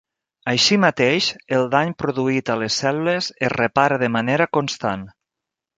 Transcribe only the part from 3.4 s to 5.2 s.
es repara de manera constant.